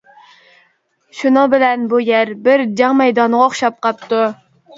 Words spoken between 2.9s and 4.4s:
مەيدانىغا ئوخشاپ قاپتۇ.